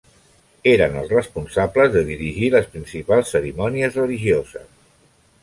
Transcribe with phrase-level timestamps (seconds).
[0.69, 4.69] Eren els responsables de dirigir les principals cerimònies religioses.